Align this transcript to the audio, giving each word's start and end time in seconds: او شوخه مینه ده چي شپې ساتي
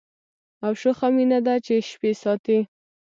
او 0.65 0.71
شوخه 0.81 1.07
مینه 1.15 1.39
ده 1.45 1.55
چي 1.65 1.75
شپې 1.89 2.11
ساتي 2.21 2.59